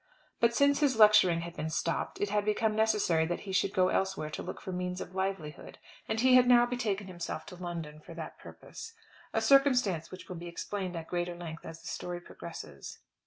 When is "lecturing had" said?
0.97-1.55